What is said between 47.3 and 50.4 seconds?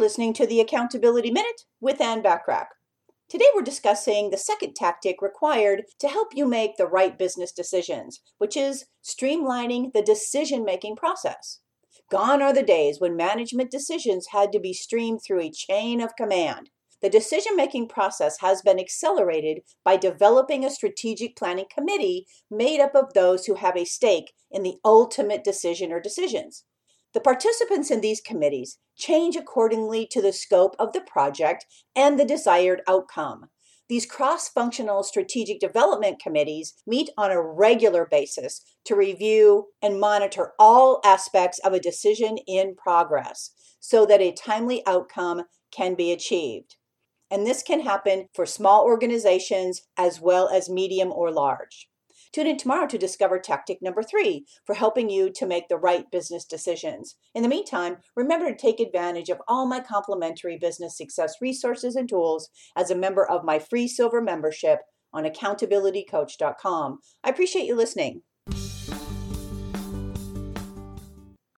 And this can happen for small organizations as